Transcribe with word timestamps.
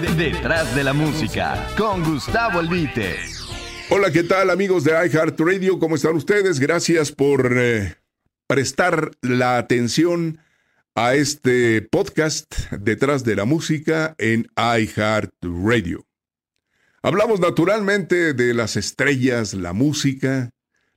Detrás 0.00 0.74
de 0.74 0.84
la 0.84 0.94
música, 0.94 1.68
con 1.76 2.02
Gustavo 2.02 2.60
Albite. 2.60 3.14
Hola, 3.90 4.10
¿qué 4.10 4.22
tal 4.22 4.48
amigos 4.48 4.84
de 4.84 4.92
iHeartRadio? 4.92 5.78
¿Cómo 5.78 5.96
están 5.96 6.16
ustedes? 6.16 6.58
Gracias 6.58 7.12
por 7.12 7.52
eh, 7.58 7.96
prestar 8.46 9.10
la 9.20 9.58
atención 9.58 10.38
a 10.94 11.14
este 11.14 11.82
podcast 11.82 12.54
Detrás 12.70 13.22
de 13.24 13.36
la 13.36 13.44
música 13.44 14.14
en 14.16 14.48
iHeartRadio. 14.56 16.06
Hablamos 17.02 17.40
naturalmente 17.40 18.32
de 18.32 18.54
las 18.54 18.76
estrellas, 18.76 19.52
la 19.52 19.74
música, 19.74 20.52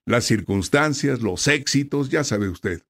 las 0.06 0.24
circunstancias, 0.24 1.20
los 1.22 1.50
éxitos, 1.50 2.10
ya 2.10 2.24
sabe 2.24 2.48
usted. 2.48 2.82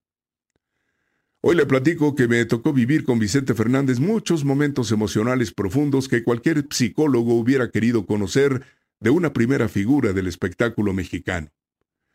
Hoy 1.48 1.54
le 1.54 1.64
platico 1.64 2.16
que 2.16 2.26
me 2.26 2.44
tocó 2.44 2.72
vivir 2.72 3.04
con 3.04 3.20
Vicente 3.20 3.54
Fernández 3.54 4.00
muchos 4.00 4.44
momentos 4.44 4.90
emocionales 4.90 5.52
profundos 5.52 6.08
que 6.08 6.24
cualquier 6.24 6.66
psicólogo 6.68 7.36
hubiera 7.36 7.70
querido 7.70 8.04
conocer 8.04 8.64
de 8.98 9.10
una 9.10 9.32
primera 9.32 9.68
figura 9.68 10.12
del 10.12 10.26
espectáculo 10.26 10.92
mexicano. 10.92 11.52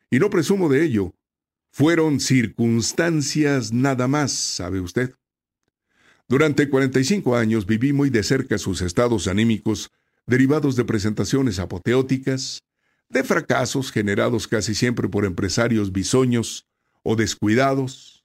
Y 0.09 0.20
no 0.20 0.30
presumo 0.30 0.67
de 0.67 0.84
ello. 0.84 1.16
Fueron 1.72 2.20
circunstancias 2.20 3.72
nada 3.72 4.09
más, 4.09 4.34
¿sabe 4.34 4.81
usted? 4.81 5.13
Durante 6.27 6.67
45 6.67 7.34
años 7.38 7.66
viví 7.66 7.94
muy 7.94 8.09
de 8.09 8.23
cerca 8.23 8.58
sus 8.58 8.81
estados 8.81 9.30
anímicos 9.30 9.91
derivados 10.27 10.75
de 10.75 10.84
presentaciones 10.84 11.58
apoteóticas, 11.58 12.66
de 13.08 13.23
fracasos 13.23 13.94
generados 13.94 14.50
casi 14.50 14.75
siempre 14.75 15.08
por 15.08 15.23
empresarios 15.23 15.94
bisoños 15.94 16.67
o 17.02 17.16
descuidados, 17.16 18.20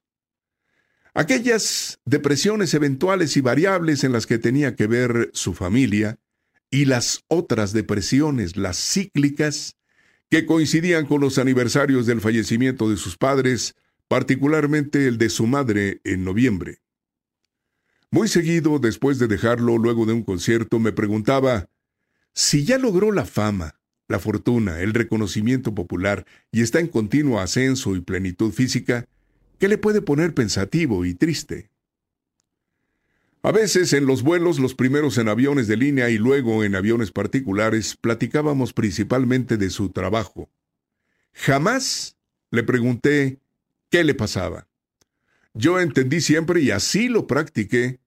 aquellas 1.17 1.99
depresiones 2.05 2.75
eventuales 2.75 3.37
y 3.37 3.41
variables 3.41 4.05
en 4.05 4.13
las 4.13 4.27
que 4.27 4.39
tenía 4.39 4.77
que 4.77 4.87
ver 4.87 5.31
su 5.33 5.55
familia, 5.55 6.19
y 6.71 6.85
las 6.85 7.25
otras 7.29 7.73
depresiones, 7.73 8.57
las 8.57 8.77
cíclicas, 8.77 9.77
que 10.29 10.45
coincidían 10.45 11.07
con 11.07 11.21
los 11.21 11.39
aniversarios 11.39 12.05
del 12.07 12.21
fallecimiento 12.21 12.91
de 12.91 12.97
sus 12.97 13.17
padres, 13.17 13.77
particularmente 14.09 15.07
el 15.07 15.17
de 15.17 15.31
su 15.31 15.47
madre 15.47 16.01
en 16.05 16.25
noviembre. 16.25 16.81
Muy 18.11 18.29
seguido, 18.29 18.79
después 18.79 19.19
de 19.19 19.27
dejarlo 19.27 19.79
luego 19.79 20.05
de 20.05 20.13
un 20.13 20.23
concierto, 20.23 20.79
me 20.79 20.93
preguntaba 20.93 21.71
si 22.35 22.65
ya 22.65 22.77
logró 22.77 23.11
la 23.11 23.25
fama, 23.25 23.81
la 24.09 24.19
fortuna, 24.19 24.81
el 24.81 24.93
reconocimiento 24.93 25.75
popular 25.75 26.27
y 26.53 26.61
está 26.61 26.81
en 26.81 26.89
continuo 26.89 27.41
ascenso 27.41 27.97
y 27.97 28.01
plenitud 28.03 28.53
física, 28.53 29.09
¿Qué 29.59 29.69
le 29.69 29.79
puede 29.79 30.03
poner 30.03 30.35
pensativo 30.35 31.05
y 31.05 31.15
triste? 31.15 31.71
A 33.43 33.53
veces 33.53 33.93
en 33.93 34.07
los 34.07 34.23
vuelos, 34.23 34.59
los 34.59 34.75
primeros 34.75 35.19
en 35.19 35.29
aviones 35.29 35.69
de 35.69 35.77
línea 35.77 36.11
y 36.11 36.19
luego 36.19 36.65
en 36.65 36.75
aviones 36.75 37.13
particulares, 37.13 37.97
platicábamos 37.97 38.73
principalmente 38.73 39.57
de 39.57 39.71
su 39.71 39.91
trabajo. 39.91 40.51
Jamás 41.33 42.17
le 42.51 42.65
pregunté 42.65 43.39
qué 43.89 44.05
le 44.05 44.15
pasaba. 44.15 44.67
Yo 45.55 45.81
entendí 45.81 46.21
siempre, 46.21 46.61
y 46.61 46.71
así 46.71 47.09
lo 47.09 47.27
practiqué, 47.27 48.01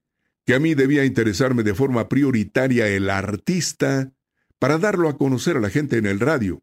que 0.45 0.55
a 0.55 0.59
mí 0.59 0.75
debía 0.75 1.05
interesarme 1.05 1.63
de 1.63 1.73
forma 1.73 2.09
prioritaria 2.09 2.87
el 2.87 3.09
artista 3.09 4.11
para 4.59 4.77
darlo 4.77 5.07
a 5.07 5.17
conocer 5.17 5.57
a 5.57 5.61
la 5.61 5.69
gente 5.69 5.97
en 5.97 6.05
el 6.05 6.19
radio, 6.19 6.61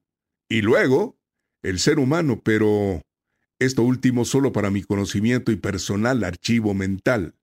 y 0.48 0.60
luego 0.60 1.16
el 1.62 1.78
ser 1.78 1.98
humano, 1.98 2.42
pero 2.44 3.05
esto 3.58 3.82
último 3.82 4.24
solo 4.24 4.52
para 4.52 4.70
mi 4.70 4.82
conocimiento 4.82 5.52
y 5.52 5.56
personal 5.56 6.24
archivo 6.24 6.74
mental. 6.74 7.34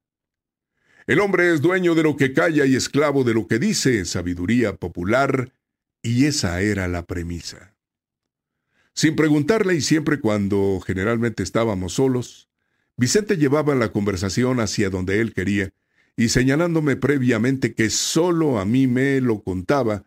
El 1.06 1.20
hombre 1.20 1.54
es 1.54 1.62
dueño 1.62 1.96
de 1.96 2.04
lo 2.04 2.16
que 2.16 2.34
calla 2.34 2.66
y 2.66 2.76
esclavo 2.76 3.24
de 3.24 3.34
lo 3.34 3.48
que 3.48 3.60
dice, 3.60 4.06
sabiduría 4.06 4.76
popular, 4.76 5.54
y 6.02 6.26
esa 6.26 6.62
era 6.62 6.88
la 6.88 7.06
premisa. 7.06 7.76
Sin 8.94 9.16
preguntarle 9.16 9.76
y 9.76 9.82
siempre 9.82 10.20
cuando 10.20 10.80
generalmente 10.86 11.44
estábamos 11.44 11.94
solos, 11.94 12.50
Vicente 12.96 13.38
llevaba 13.38 13.74
la 13.74 13.92
conversación 13.92 14.60
hacia 14.60 14.90
donde 14.90 15.20
él 15.20 15.34
quería, 15.34 15.74
y 16.16 16.30
señalándome 16.30 16.96
previamente 16.96 17.74
que 17.74 17.90
sólo 17.90 18.60
a 18.60 18.66
mí 18.66 18.86
me 18.86 19.20
lo 19.20 19.42
contaba, 19.42 20.06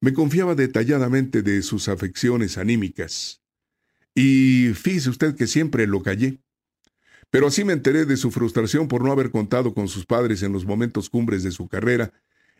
me 0.00 0.12
confiaba 0.12 0.54
detalladamente 0.54 1.42
de 1.42 1.62
sus 1.62 1.88
afecciones 1.88 2.58
anímicas. 2.58 3.43
Y 4.14 4.70
fíjese 4.74 5.10
usted 5.10 5.34
que 5.34 5.46
siempre 5.46 5.86
lo 5.86 6.02
callé. 6.02 6.38
Pero 7.30 7.48
así 7.48 7.64
me 7.64 7.72
enteré 7.72 8.04
de 8.04 8.16
su 8.16 8.30
frustración 8.30 8.86
por 8.86 9.02
no 9.02 9.10
haber 9.10 9.30
contado 9.30 9.74
con 9.74 9.88
sus 9.88 10.06
padres 10.06 10.42
en 10.42 10.52
los 10.52 10.64
momentos 10.64 11.10
cumbres 11.10 11.42
de 11.42 11.50
su 11.50 11.68
carrera 11.68 12.12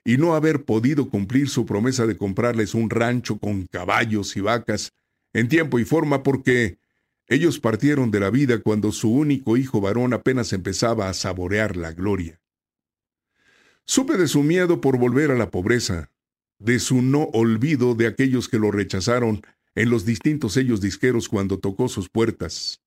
y 0.04 0.18
no 0.18 0.34
haber 0.34 0.64
podido 0.64 1.08
cumplir 1.08 1.48
su 1.48 1.64
promesa 1.64 2.06
de 2.06 2.16
comprarles 2.16 2.74
un 2.74 2.90
rancho 2.90 3.38
con 3.38 3.66
caballos 3.66 4.36
y 4.36 4.40
vacas 4.40 4.92
en 5.32 5.48
tiempo 5.48 5.78
y 5.78 5.84
forma 5.84 6.22
porque 6.22 6.78
ellos 7.26 7.58
partieron 7.58 8.10
de 8.10 8.20
la 8.20 8.30
vida 8.30 8.58
cuando 8.58 8.92
su 8.92 9.10
único 9.10 9.56
hijo 9.56 9.80
varón 9.80 10.12
apenas 10.12 10.52
empezaba 10.52 11.08
a 11.08 11.14
saborear 11.14 11.76
la 11.76 11.92
gloria. 11.92 12.40
Supe 13.86 14.16
de 14.16 14.28
su 14.28 14.42
miedo 14.42 14.80
por 14.80 14.98
volver 14.98 15.30
a 15.30 15.36
la 15.36 15.50
pobreza, 15.50 16.10
de 16.58 16.78
su 16.78 17.00
no 17.00 17.24
olvido 17.32 17.94
de 17.94 18.06
aquellos 18.06 18.48
que 18.48 18.58
lo 18.58 18.70
rechazaron 18.70 19.42
en 19.74 19.90
los 19.90 20.04
distintos 20.04 20.54
sellos 20.54 20.80
disqueros 20.80 21.28
cuando 21.28 21.58
tocó 21.58 21.88
sus 21.88 22.08
puertas, 22.08 22.80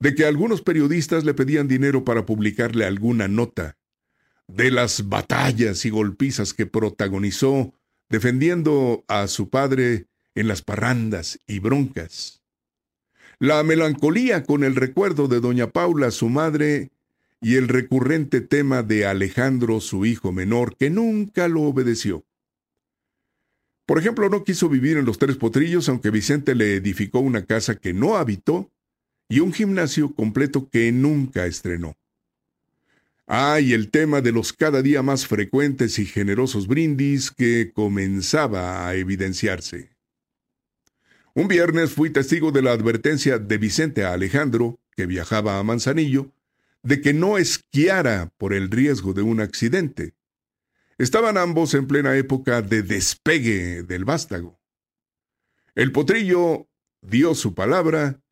de 0.00 0.14
que 0.14 0.24
algunos 0.24 0.62
periodistas 0.62 1.24
le 1.24 1.34
pedían 1.34 1.68
dinero 1.68 2.04
para 2.04 2.26
publicarle 2.26 2.84
alguna 2.84 3.28
nota, 3.28 3.76
de 4.48 4.70
las 4.70 5.08
batallas 5.08 5.84
y 5.84 5.90
golpizas 5.90 6.52
que 6.52 6.66
protagonizó 6.66 7.72
defendiendo 8.08 9.04
a 9.08 9.26
su 9.28 9.48
padre 9.48 10.06
en 10.34 10.48
las 10.48 10.62
parrandas 10.62 11.38
y 11.46 11.60
broncas. 11.60 12.42
La 13.38 13.62
melancolía 13.62 14.44
con 14.44 14.64
el 14.64 14.76
recuerdo 14.76 15.28
de 15.28 15.40
doña 15.40 15.70
Paula, 15.70 16.10
su 16.10 16.28
madre, 16.28 16.90
y 17.40 17.56
el 17.56 17.66
recurrente 17.68 18.40
tema 18.40 18.82
de 18.82 19.04
Alejandro, 19.04 19.80
su 19.80 20.06
hijo 20.06 20.30
menor, 20.30 20.76
que 20.76 20.90
nunca 20.90 21.48
lo 21.48 21.62
obedeció. 21.62 22.24
Por 23.86 23.98
ejemplo, 23.98 24.28
no 24.28 24.44
quiso 24.44 24.68
vivir 24.68 24.96
en 24.96 25.04
los 25.04 25.18
Tres 25.18 25.36
Potrillos, 25.36 25.88
aunque 25.88 26.10
Vicente 26.10 26.54
le 26.54 26.76
edificó 26.76 27.18
una 27.20 27.44
casa 27.44 27.74
que 27.74 27.92
no 27.92 28.16
habitó 28.16 28.70
y 29.28 29.40
un 29.40 29.52
gimnasio 29.52 30.14
completo 30.14 30.68
que 30.70 30.92
nunca 30.92 31.46
estrenó. 31.46 31.96
Ah, 33.26 33.60
y 33.60 33.72
el 33.72 33.90
tema 33.90 34.20
de 34.20 34.32
los 34.32 34.52
cada 34.52 34.82
día 34.82 35.02
más 35.02 35.26
frecuentes 35.26 35.98
y 35.98 36.06
generosos 36.06 36.66
brindis 36.66 37.30
que 37.30 37.72
comenzaba 37.72 38.86
a 38.86 38.94
evidenciarse. 38.94 39.90
Un 41.34 41.48
viernes 41.48 41.92
fui 41.92 42.10
testigo 42.10 42.52
de 42.52 42.60
la 42.60 42.72
advertencia 42.72 43.38
de 43.38 43.56
Vicente 43.56 44.04
a 44.04 44.12
Alejandro, 44.12 44.78
que 44.94 45.06
viajaba 45.06 45.58
a 45.58 45.62
Manzanillo, 45.62 46.30
de 46.82 47.00
que 47.00 47.14
no 47.14 47.38
esquiara 47.38 48.30
por 48.36 48.52
el 48.52 48.70
riesgo 48.70 49.14
de 49.14 49.22
un 49.22 49.40
accidente. 49.40 50.12
Estaban 51.02 51.36
ambos 51.36 51.74
en 51.74 51.88
plena 51.88 52.16
época 52.16 52.62
de 52.62 52.84
despegue 52.84 53.82
del 53.82 54.04
vástago. 54.04 54.60
El 55.74 55.90
potrillo 55.90 56.68
dio 57.00 57.34
su 57.34 57.56
palabra 57.56 58.22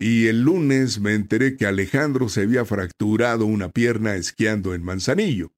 y 0.00 0.26
el 0.26 0.42
lunes 0.42 0.98
me 0.98 1.14
enteré 1.14 1.56
que 1.56 1.64
Alejandro 1.64 2.28
se 2.28 2.40
había 2.40 2.64
fracturado 2.64 3.46
una 3.46 3.68
pierna 3.68 4.16
esquiando 4.16 4.74
en 4.74 4.82
Manzanillo. 4.82 5.52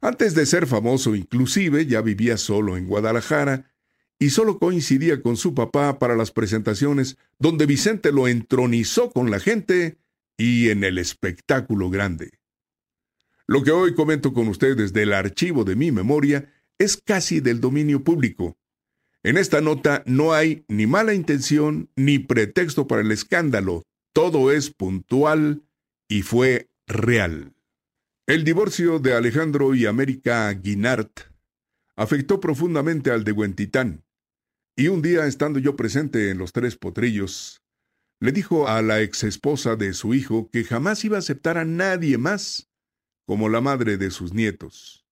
Antes 0.00 0.34
de 0.34 0.44
ser 0.44 0.66
famoso 0.66 1.14
inclusive 1.14 1.86
ya 1.86 2.00
vivía 2.00 2.36
solo 2.36 2.76
en 2.76 2.88
Guadalajara 2.88 3.72
y 4.18 4.30
solo 4.30 4.58
coincidía 4.58 5.22
con 5.22 5.36
su 5.36 5.54
papá 5.54 6.00
para 6.00 6.16
las 6.16 6.32
presentaciones 6.32 7.16
donde 7.38 7.66
Vicente 7.66 8.10
lo 8.10 8.26
entronizó 8.26 9.12
con 9.12 9.30
la 9.30 9.38
gente 9.38 9.98
y 10.36 10.70
en 10.70 10.82
el 10.82 10.98
espectáculo 10.98 11.90
grande. 11.90 12.37
Lo 13.50 13.64
que 13.64 13.70
hoy 13.70 13.94
comento 13.94 14.34
con 14.34 14.46
ustedes 14.48 14.92
del 14.92 15.14
archivo 15.14 15.64
de 15.64 15.74
mi 15.74 15.90
memoria 15.90 16.52
es 16.78 16.98
casi 17.02 17.40
del 17.40 17.62
dominio 17.62 18.04
público. 18.04 18.58
En 19.22 19.38
esta 19.38 19.62
nota 19.62 20.02
no 20.04 20.34
hay 20.34 20.66
ni 20.68 20.86
mala 20.86 21.14
intención 21.14 21.90
ni 21.96 22.18
pretexto 22.18 22.86
para 22.86 23.00
el 23.00 23.10
escándalo. 23.10 23.84
Todo 24.12 24.52
es 24.52 24.68
puntual 24.70 25.64
y 26.08 26.22
fue 26.22 26.68
real. 26.86 27.54
El 28.26 28.44
divorcio 28.44 28.98
de 28.98 29.14
Alejandro 29.14 29.74
y 29.74 29.86
América 29.86 30.52
Guinart 30.52 31.20
afectó 31.96 32.40
profundamente 32.40 33.10
al 33.10 33.24
de 33.24 33.32
Huentitán. 33.32 34.04
Y 34.76 34.88
un 34.88 35.00
día, 35.00 35.26
estando 35.26 35.58
yo 35.58 35.74
presente 35.74 36.28
en 36.28 36.36
los 36.36 36.52
tres 36.52 36.76
potrillos, 36.76 37.62
le 38.20 38.30
dijo 38.30 38.68
a 38.68 38.82
la 38.82 39.00
ex 39.00 39.24
esposa 39.24 39.74
de 39.74 39.94
su 39.94 40.12
hijo 40.12 40.50
que 40.50 40.64
jamás 40.64 41.02
iba 41.06 41.16
a 41.16 41.20
aceptar 41.20 41.56
a 41.56 41.64
nadie 41.64 42.18
más 42.18 42.67
como 43.28 43.50
la 43.50 43.60
madre 43.60 43.98
de 43.98 44.10
sus 44.10 44.32
nietos. 44.32 45.04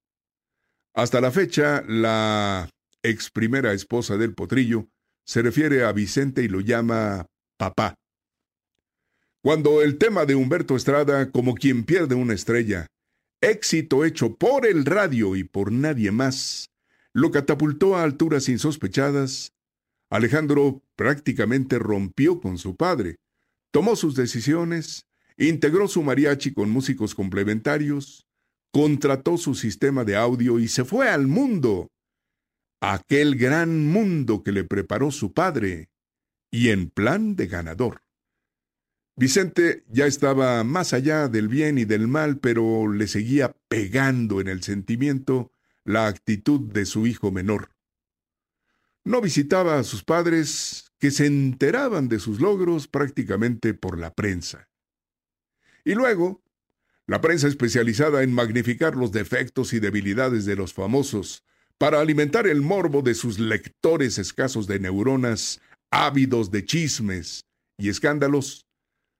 Hasta 0.94 1.20
la 1.20 1.30
fecha, 1.30 1.84
la 1.86 2.70
ex 3.02 3.30
primera 3.30 3.74
esposa 3.74 4.16
del 4.16 4.32
potrillo 4.32 4.88
se 5.26 5.42
refiere 5.42 5.84
a 5.84 5.92
Vicente 5.92 6.42
y 6.42 6.48
lo 6.48 6.60
llama 6.60 7.26
papá. 7.58 7.94
Cuando 9.42 9.82
el 9.82 9.98
tema 9.98 10.24
de 10.24 10.34
Humberto 10.34 10.76
Estrada, 10.76 11.30
como 11.30 11.54
quien 11.54 11.84
pierde 11.84 12.14
una 12.14 12.32
estrella, 12.32 12.86
éxito 13.42 14.02
hecho 14.02 14.34
por 14.34 14.64
el 14.66 14.86
radio 14.86 15.36
y 15.36 15.44
por 15.44 15.70
nadie 15.70 16.10
más, 16.10 16.70
lo 17.12 17.30
catapultó 17.30 17.96
a 17.96 18.02
alturas 18.02 18.48
insospechadas, 18.48 19.52
Alejandro 20.08 20.82
prácticamente 20.96 21.78
rompió 21.78 22.40
con 22.40 22.56
su 22.56 22.76
padre, 22.76 23.16
tomó 23.70 23.94
sus 23.94 24.14
decisiones, 24.14 25.04
integró 25.36 25.88
su 25.88 26.02
mariachi 26.02 26.52
con 26.52 26.70
músicos 26.70 27.14
complementarios, 27.14 28.26
contrató 28.72 29.36
su 29.36 29.54
sistema 29.54 30.04
de 30.04 30.16
audio 30.16 30.58
y 30.58 30.68
se 30.68 30.84
fue 30.84 31.08
al 31.08 31.26
mundo, 31.26 31.90
aquel 32.80 33.36
gran 33.36 33.86
mundo 33.86 34.42
que 34.42 34.52
le 34.52 34.64
preparó 34.64 35.10
su 35.10 35.32
padre, 35.32 35.88
y 36.50 36.70
en 36.70 36.90
plan 36.90 37.36
de 37.36 37.46
ganador. 37.46 38.02
Vicente 39.16 39.84
ya 39.88 40.06
estaba 40.06 40.62
más 40.62 40.92
allá 40.92 41.28
del 41.28 41.48
bien 41.48 41.78
y 41.78 41.86
del 41.86 42.06
mal, 42.06 42.38
pero 42.38 42.92
le 42.92 43.06
seguía 43.06 43.56
pegando 43.68 44.42
en 44.42 44.48
el 44.48 44.62
sentimiento 44.62 45.50
la 45.84 46.06
actitud 46.06 46.60
de 46.60 46.84
su 46.84 47.06
hijo 47.06 47.32
menor. 47.32 47.70
No 49.04 49.22
visitaba 49.22 49.78
a 49.78 49.84
sus 49.84 50.04
padres, 50.04 50.92
que 50.98 51.10
se 51.10 51.26
enteraban 51.26 52.08
de 52.08 52.18
sus 52.18 52.40
logros 52.40 52.88
prácticamente 52.88 53.74
por 53.74 53.98
la 53.98 54.12
prensa. 54.14 54.68
Y 55.86 55.94
luego, 55.94 56.42
la 57.06 57.20
prensa 57.20 57.46
especializada 57.46 58.24
en 58.24 58.32
magnificar 58.32 58.96
los 58.96 59.12
defectos 59.12 59.72
y 59.72 59.78
debilidades 59.78 60.44
de 60.44 60.56
los 60.56 60.74
famosos, 60.74 61.44
para 61.78 62.00
alimentar 62.00 62.48
el 62.48 62.60
morbo 62.60 63.02
de 63.02 63.14
sus 63.14 63.38
lectores 63.38 64.18
escasos 64.18 64.66
de 64.66 64.80
neuronas, 64.80 65.60
ávidos 65.92 66.50
de 66.50 66.64
chismes 66.64 67.46
y 67.78 67.88
escándalos, 67.88 68.66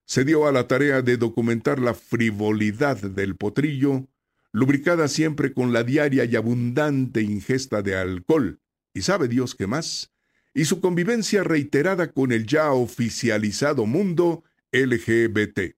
se 0.07 0.25
dio 0.25 0.49
a 0.49 0.51
la 0.51 0.67
tarea 0.67 1.03
de 1.03 1.17
documentar 1.17 1.79
la 1.79 1.95
frivolidad 1.95 2.97
del 2.97 3.37
potrillo, 3.37 4.09
lubricada 4.51 5.07
siempre 5.07 5.53
con 5.53 5.73
la 5.73 5.85
diaria 5.85 6.25
y 6.25 6.35
abundante 6.35 7.23
ingesta 7.23 7.81
de 7.81 7.95
alcohol, 7.95 8.59
y 8.93 9.03
sabe 9.03 9.29
Dios 9.29 9.55
qué 9.55 9.69
más, 9.69 10.11
y 10.53 10.65
su 10.65 10.81
convivencia 10.81 11.45
reiterada 11.45 12.11
con 12.11 12.33
el 12.33 12.45
ya 12.45 12.73
oficializado 12.73 13.87
mundo 13.87 14.43
LGBT. 14.73 15.77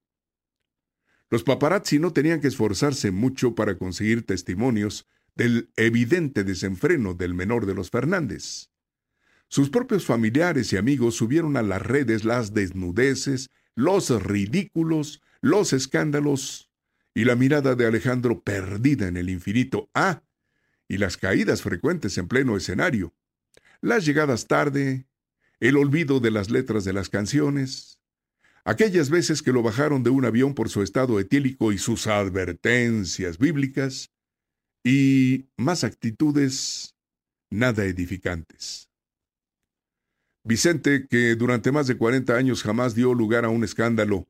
Los 1.30 1.44
paparazzi 1.44 1.98
no 1.98 2.12
tenían 2.12 2.40
que 2.40 2.48
esforzarse 2.48 3.10
mucho 3.10 3.54
para 3.54 3.76
conseguir 3.76 4.24
testimonios 4.24 5.06
del 5.34 5.70
evidente 5.76 6.42
desenfreno 6.42 7.14
del 7.14 7.34
menor 7.34 7.66
de 7.66 7.74
los 7.74 7.90
Fernández. 7.90 8.70
Sus 9.48 9.70
propios 9.70 10.04
familiares 10.04 10.72
y 10.72 10.76
amigos 10.76 11.14
subieron 11.16 11.56
a 11.56 11.62
las 11.62 11.80
redes 11.80 12.24
las 12.24 12.54
desnudeces, 12.54 13.50
los 13.74 14.10
ridículos, 14.22 15.22
los 15.40 15.72
escándalos 15.72 16.70
y 17.14 17.24
la 17.24 17.36
mirada 17.36 17.74
de 17.74 17.86
Alejandro 17.86 18.42
perdida 18.42 19.08
en 19.08 19.16
el 19.16 19.30
infinito. 19.30 19.90
Ah, 19.94 20.22
y 20.88 20.98
las 20.98 21.16
caídas 21.16 21.62
frecuentes 21.62 22.16
en 22.18 22.28
pleno 22.28 22.56
escenario, 22.56 23.14
las 23.80 24.04
llegadas 24.04 24.46
tarde, 24.46 25.06
el 25.60 25.76
olvido 25.76 26.20
de 26.20 26.30
las 26.30 26.50
letras 26.50 26.84
de 26.84 26.92
las 26.92 27.08
canciones, 27.08 27.97
aquellas 28.68 29.08
veces 29.08 29.40
que 29.40 29.50
lo 29.50 29.62
bajaron 29.62 30.02
de 30.02 30.10
un 30.10 30.26
avión 30.26 30.54
por 30.54 30.68
su 30.68 30.82
estado 30.82 31.18
etílico 31.18 31.72
y 31.72 31.78
sus 31.78 32.06
advertencias 32.06 33.38
bíblicas, 33.38 34.12
y 34.84 35.46
más 35.56 35.84
actitudes 35.84 36.94
nada 37.50 37.86
edificantes. 37.86 38.90
Vicente, 40.44 41.08
que 41.08 41.34
durante 41.34 41.72
más 41.72 41.86
de 41.86 41.96
40 41.96 42.36
años 42.36 42.62
jamás 42.62 42.94
dio 42.94 43.14
lugar 43.14 43.46
a 43.46 43.48
un 43.48 43.64
escándalo, 43.64 44.28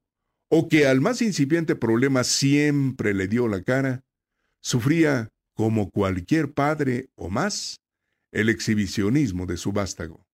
o 0.49 0.69
que 0.69 0.87
al 0.87 1.00
más 1.00 1.20
incipiente 1.20 1.75
problema 1.75 2.23
siempre 2.23 3.14
le 3.14 3.26
dio 3.26 3.49
la 3.49 3.64
cara, 3.64 4.05
sufría, 4.61 5.32
como 5.52 5.90
cualquier 5.90 6.52
padre 6.52 7.11
o 7.17 7.29
más, 7.29 7.81
el 8.31 8.50
exhibicionismo 8.50 9.46
de 9.46 9.56
su 9.56 9.73
vástago. 9.73 10.25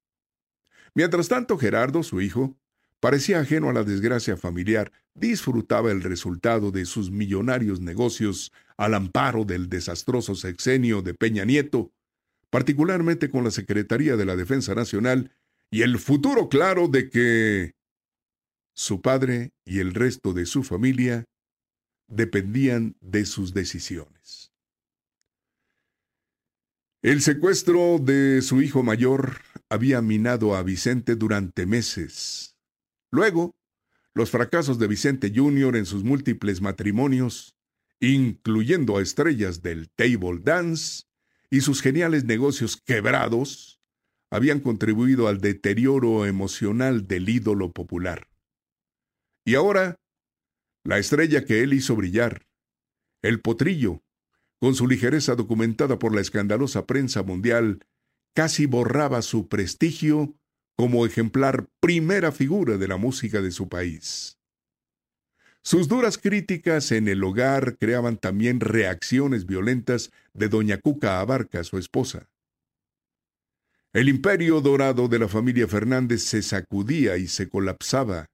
Mientras 0.94 1.28
tanto, 1.28 1.56
Gerardo, 1.56 2.02
su 2.02 2.20
hijo, 2.20 2.54
parecía 3.04 3.40
ajeno 3.40 3.68
a 3.68 3.74
la 3.74 3.84
desgracia 3.84 4.34
familiar, 4.38 4.90
disfrutaba 5.14 5.90
el 5.90 6.02
resultado 6.02 6.70
de 6.70 6.86
sus 6.86 7.10
millonarios 7.10 7.82
negocios 7.82 8.50
al 8.78 8.94
amparo 8.94 9.44
del 9.44 9.68
desastroso 9.68 10.34
sexenio 10.34 11.02
de 11.02 11.12
Peña 11.12 11.44
Nieto, 11.44 11.92
particularmente 12.48 13.28
con 13.28 13.44
la 13.44 13.50
Secretaría 13.50 14.16
de 14.16 14.24
la 14.24 14.36
Defensa 14.36 14.74
Nacional 14.74 15.32
y 15.70 15.82
el 15.82 15.98
futuro 15.98 16.48
claro 16.48 16.88
de 16.88 17.10
que 17.10 17.74
su 18.74 19.02
padre 19.02 19.52
y 19.66 19.80
el 19.80 19.92
resto 19.92 20.32
de 20.32 20.46
su 20.46 20.62
familia 20.62 21.26
dependían 22.08 22.96
de 23.02 23.26
sus 23.26 23.52
decisiones. 23.52 24.50
El 27.02 27.20
secuestro 27.20 27.98
de 27.98 28.40
su 28.40 28.62
hijo 28.62 28.82
mayor 28.82 29.42
había 29.68 30.00
minado 30.00 30.56
a 30.56 30.62
Vicente 30.62 31.16
durante 31.16 31.66
meses. 31.66 32.53
Luego, 33.14 33.54
los 34.12 34.32
fracasos 34.32 34.80
de 34.80 34.88
Vicente 34.88 35.32
Jr. 35.32 35.76
en 35.76 35.86
sus 35.86 36.02
múltiples 36.02 36.60
matrimonios, 36.60 37.54
incluyendo 38.00 38.96
a 38.96 39.02
estrellas 39.02 39.62
del 39.62 39.88
table 39.88 40.40
dance, 40.42 41.04
y 41.48 41.60
sus 41.60 41.80
geniales 41.80 42.24
negocios 42.24 42.76
quebrados, 42.76 43.80
habían 44.32 44.58
contribuido 44.58 45.28
al 45.28 45.40
deterioro 45.40 46.26
emocional 46.26 47.06
del 47.06 47.28
ídolo 47.28 47.70
popular. 47.70 48.26
Y 49.44 49.54
ahora, 49.54 50.00
la 50.82 50.98
estrella 50.98 51.44
que 51.44 51.62
él 51.62 51.72
hizo 51.72 51.94
brillar, 51.94 52.48
el 53.22 53.40
potrillo, 53.40 54.02
con 54.58 54.74
su 54.74 54.88
ligereza 54.88 55.36
documentada 55.36 56.00
por 56.00 56.12
la 56.12 56.20
escandalosa 56.20 56.84
prensa 56.84 57.22
mundial, 57.22 57.78
casi 58.34 58.66
borraba 58.66 59.22
su 59.22 59.46
prestigio 59.46 60.34
como 60.76 61.06
ejemplar 61.06 61.68
primera 61.80 62.32
figura 62.32 62.76
de 62.76 62.88
la 62.88 62.96
música 62.96 63.40
de 63.40 63.50
su 63.50 63.68
país. 63.68 64.38
Sus 65.62 65.88
duras 65.88 66.18
críticas 66.18 66.92
en 66.92 67.08
el 67.08 67.24
hogar 67.24 67.78
creaban 67.78 68.18
también 68.18 68.60
reacciones 68.60 69.46
violentas 69.46 70.10
de 70.34 70.48
doña 70.48 70.78
Cuca 70.78 71.20
Abarca, 71.20 71.64
su 71.64 71.78
esposa. 71.78 72.28
El 73.94 74.08
imperio 74.08 74.60
dorado 74.60 75.08
de 75.08 75.18
la 75.20 75.28
familia 75.28 75.66
Fernández 75.66 76.22
se 76.22 76.42
sacudía 76.42 77.16
y 77.16 77.28
se 77.28 77.48
colapsaba. 77.48 78.26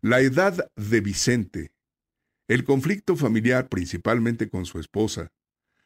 La 0.00 0.20
edad 0.20 0.70
de 0.76 1.00
Vicente, 1.00 1.72
el 2.48 2.64
conflicto 2.64 3.16
familiar 3.16 3.68
principalmente 3.68 4.48
con 4.48 4.64
su 4.64 4.78
esposa, 4.78 5.32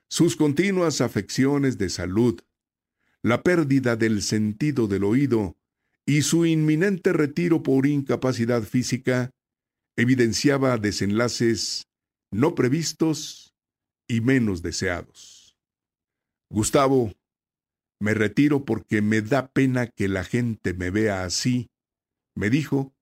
sus 0.08 0.36
continuas 0.36 1.00
afecciones 1.00 1.78
de 1.78 1.88
salud, 1.88 2.40
la 3.22 3.42
pérdida 3.42 3.96
del 3.96 4.22
sentido 4.22 4.86
del 4.86 5.04
oído 5.04 5.56
y 6.06 6.22
su 6.22 6.46
inminente 6.46 7.12
retiro 7.12 7.62
por 7.62 7.86
incapacidad 7.86 8.62
física 8.62 9.30
evidenciaba 9.96 10.78
desenlaces 10.78 11.86
no 12.30 12.54
previstos 12.54 13.54
y 14.08 14.20
menos 14.20 14.62
deseados. 14.62 15.56
Gustavo, 16.50 17.12
me 18.00 18.14
retiro 18.14 18.64
porque 18.64 19.02
me 19.02 19.20
da 19.20 19.52
pena 19.52 19.86
que 19.86 20.08
la 20.08 20.24
gente 20.24 20.72
me 20.72 20.90
vea 20.90 21.24
así, 21.24 21.70
me 22.34 22.50
dijo, 22.50 22.94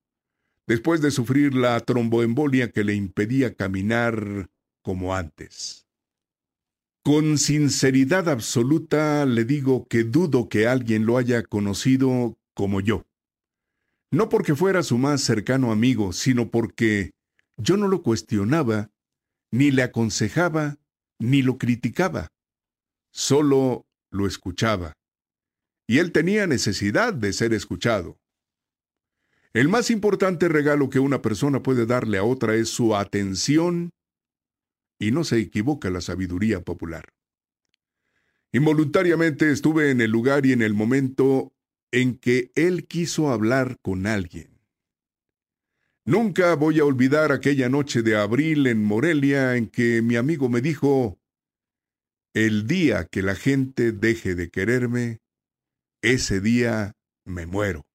después 0.66 1.00
de 1.00 1.10
sufrir 1.10 1.54
la 1.54 1.78
tromboembolia 1.80 2.72
que 2.72 2.84
le 2.84 2.94
impedía 2.94 3.54
caminar 3.54 4.50
como 4.82 5.14
antes. 5.14 5.88
Con 7.08 7.38
sinceridad 7.38 8.28
absoluta 8.28 9.24
le 9.24 9.46
digo 9.46 9.88
que 9.88 10.04
dudo 10.04 10.50
que 10.50 10.66
alguien 10.66 11.06
lo 11.06 11.16
haya 11.16 11.42
conocido 11.42 12.36
como 12.52 12.82
yo. 12.82 13.06
No 14.10 14.28
porque 14.28 14.54
fuera 14.54 14.82
su 14.82 14.98
más 14.98 15.22
cercano 15.22 15.72
amigo, 15.72 16.12
sino 16.12 16.50
porque 16.50 17.12
yo 17.56 17.78
no 17.78 17.88
lo 17.88 18.02
cuestionaba, 18.02 18.90
ni 19.50 19.70
le 19.70 19.84
aconsejaba, 19.84 20.76
ni 21.18 21.40
lo 21.40 21.56
criticaba. 21.56 22.28
Solo 23.10 23.86
lo 24.10 24.26
escuchaba. 24.26 24.92
Y 25.86 26.00
él 26.00 26.12
tenía 26.12 26.46
necesidad 26.46 27.14
de 27.14 27.32
ser 27.32 27.54
escuchado. 27.54 28.18
El 29.54 29.70
más 29.70 29.90
importante 29.90 30.46
regalo 30.48 30.90
que 30.90 30.98
una 30.98 31.22
persona 31.22 31.62
puede 31.62 31.86
darle 31.86 32.18
a 32.18 32.24
otra 32.24 32.54
es 32.54 32.68
su 32.68 32.94
atención 32.94 33.92
y 34.98 35.10
no 35.10 35.24
se 35.24 35.38
equivoca 35.38 35.90
la 35.90 36.00
sabiduría 36.00 36.62
popular. 36.62 37.12
Involuntariamente 38.52 39.50
estuve 39.50 39.90
en 39.90 40.00
el 40.00 40.10
lugar 40.10 40.46
y 40.46 40.52
en 40.52 40.62
el 40.62 40.74
momento 40.74 41.52
en 41.92 42.16
que 42.18 42.50
él 42.54 42.86
quiso 42.86 43.30
hablar 43.30 43.78
con 43.82 44.06
alguien. 44.06 44.58
Nunca 46.04 46.54
voy 46.54 46.80
a 46.80 46.84
olvidar 46.84 47.32
aquella 47.32 47.68
noche 47.68 48.02
de 48.02 48.16
abril 48.16 48.66
en 48.66 48.82
Morelia 48.82 49.56
en 49.56 49.68
que 49.68 50.00
mi 50.00 50.16
amigo 50.16 50.48
me 50.48 50.62
dijo, 50.62 51.18
el 52.32 52.66
día 52.66 53.04
que 53.04 53.20
la 53.20 53.34
gente 53.34 53.92
deje 53.92 54.34
de 54.34 54.50
quererme, 54.50 55.20
ese 56.00 56.40
día 56.40 56.96
me 57.24 57.46
muero. 57.46 57.86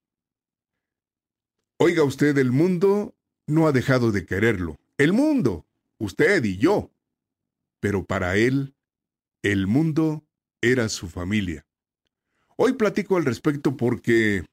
Oiga 1.77 2.03
usted, 2.03 2.37
el 2.37 2.51
mundo 2.51 3.15
no 3.47 3.67
ha 3.67 3.71
dejado 3.71 4.11
de 4.11 4.25
quererlo. 4.25 4.77
El 4.97 5.13
mundo, 5.13 5.65
usted 5.97 6.43
y 6.43 6.57
yo. 6.57 6.92
Pero 7.83 8.05
para 8.05 8.37
él, 8.37 8.75
el 9.41 9.67
mundo 9.67 10.23
era 10.61 10.87
su 10.87 11.09
familia. 11.09 11.65
Hoy 12.55 12.75
platico 12.75 13.17
al 13.17 13.25
respecto 13.25 13.75
porque 13.75 14.45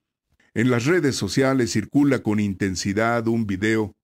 en 0.52 0.68
las 0.68 0.84
redes 0.84 1.14
sociales 1.14 1.70
circula 1.70 2.24
con 2.24 2.40
intensidad 2.40 3.28
un 3.28 3.46
video 3.46 3.94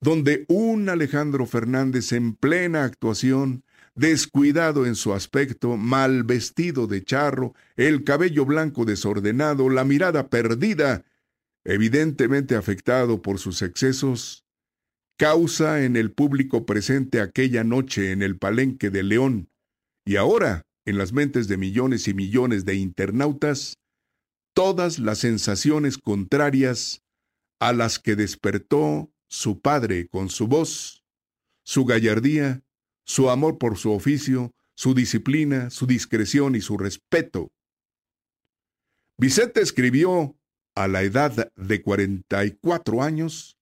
donde 0.00 0.46
un 0.48 0.88
Alejandro 0.88 1.44
Fernández 1.44 2.12
en 2.12 2.34
plena 2.34 2.84
actuación, 2.84 3.64
descuidado 3.94 4.86
en 4.86 4.94
su 4.94 5.12
aspecto, 5.12 5.76
mal 5.76 6.24
vestido 6.24 6.86
de 6.86 7.04
charro, 7.04 7.52
el 7.76 8.02
cabello 8.02 8.46
blanco 8.46 8.86
desordenado, 8.86 9.68
la 9.68 9.84
mirada 9.84 10.30
perdida, 10.30 11.04
evidentemente 11.64 12.56
afectado 12.56 13.20
por 13.20 13.38
sus 13.40 13.60
excesos, 13.60 14.46
causa 15.20 15.84
en 15.84 15.96
el 15.96 16.12
público 16.12 16.64
presente 16.64 17.20
aquella 17.20 17.62
noche 17.62 18.10
en 18.10 18.22
el 18.22 18.38
palenque 18.38 18.88
de 18.88 19.02
León 19.02 19.50
y 20.06 20.16
ahora 20.16 20.62
en 20.86 20.96
las 20.96 21.12
mentes 21.12 21.46
de 21.46 21.58
millones 21.58 22.08
y 22.08 22.14
millones 22.14 22.64
de 22.64 22.76
internautas 22.76 23.76
todas 24.54 24.98
las 24.98 25.18
sensaciones 25.18 25.98
contrarias 25.98 27.02
a 27.60 27.74
las 27.74 27.98
que 27.98 28.16
despertó 28.16 29.12
su 29.28 29.60
padre 29.60 30.08
con 30.08 30.30
su 30.30 30.48
voz, 30.48 31.04
su 31.64 31.84
gallardía, 31.84 32.62
su 33.04 33.28
amor 33.28 33.58
por 33.58 33.76
su 33.76 33.92
oficio, 33.92 34.54
su 34.74 34.94
disciplina, 34.94 35.68
su 35.68 35.86
discreción 35.86 36.54
y 36.54 36.62
su 36.62 36.78
respeto. 36.78 37.52
Vicente 39.18 39.60
escribió, 39.60 40.34
a 40.74 40.88
la 40.88 41.02
edad 41.02 41.52
de 41.56 41.82
44 41.82 43.02
años, 43.02 43.58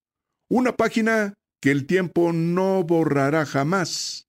una 0.49 0.77
página 0.77 1.35
que 1.61 1.71
el 1.71 1.87
tiempo 1.87 2.33
no 2.33 2.83
borrará 2.85 3.47
jamás. 3.47 4.29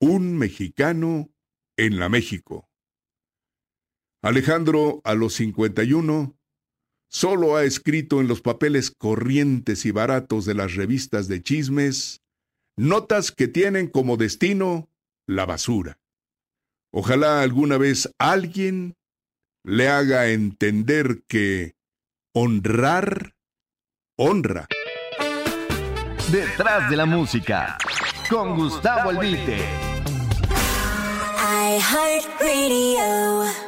Un 0.00 0.36
mexicano 0.36 1.30
en 1.76 1.98
la 1.98 2.08
México. 2.08 2.68
Alejandro, 4.22 5.00
a 5.04 5.14
los 5.14 5.34
51, 5.34 6.36
solo 7.08 7.56
ha 7.56 7.64
escrito 7.64 8.20
en 8.20 8.28
los 8.28 8.40
papeles 8.40 8.90
corrientes 8.90 9.86
y 9.86 9.90
baratos 9.90 10.44
de 10.44 10.54
las 10.54 10.74
revistas 10.74 11.28
de 11.28 11.42
chismes 11.42 12.22
notas 12.76 13.32
que 13.32 13.48
tienen 13.48 13.88
como 13.88 14.16
destino 14.16 14.88
la 15.26 15.46
basura. 15.46 15.98
Ojalá 16.92 17.42
alguna 17.42 17.76
vez 17.76 18.08
alguien 18.18 18.96
le 19.64 19.88
haga 19.88 20.30
entender 20.30 21.22
que 21.28 21.74
honrar 22.32 23.34
honra. 24.16 24.66
Detrás 26.30 26.90
de 26.90 26.96
la 26.96 27.06
música, 27.06 27.78
con 28.28 28.54
Gustavo 28.54 29.08
Albite. 29.08 29.56
I 31.40 31.80
Heart 31.80 32.40
Radio. 32.40 33.67